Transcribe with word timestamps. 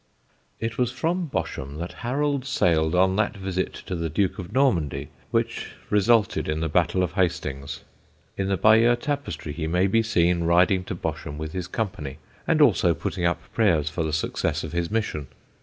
It 0.59 0.79
was 0.79 0.91
from 0.91 1.27
Bosham 1.27 1.77
that 1.77 1.91
Harold 2.01 2.43
sailed 2.43 2.95
on 2.95 3.17
that 3.17 3.37
visit 3.37 3.71
to 3.85 3.95
the 3.95 4.09
Duke 4.09 4.39
of 4.39 4.51
Normandy 4.51 5.09
which 5.29 5.73
resulted 5.91 6.49
in 6.49 6.59
the 6.59 6.67
battle 6.67 7.03
of 7.03 7.11
Hastings. 7.13 7.81
In 8.35 8.47
the 8.47 8.57
Bayeux 8.57 8.95
tapestry 8.95 9.53
he 9.53 9.67
may 9.67 9.85
be 9.85 10.01
seen 10.01 10.45
riding 10.45 10.83
to 10.85 10.95
Bosham 10.95 11.37
with 11.37 11.51
his 11.51 11.67
company, 11.67 12.17
and 12.47 12.61
also 12.61 12.95
putting 12.95 13.25
up 13.25 13.43
prayers 13.53 13.91
for 13.91 14.01
the 14.03 14.11
success 14.11 14.63
of 14.63 14.71
his 14.71 14.89
mission. 14.89 15.27